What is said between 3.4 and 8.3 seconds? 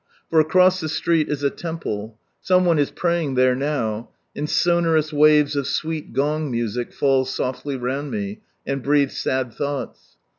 now, and sonorous waves of sweet gong music fait softly round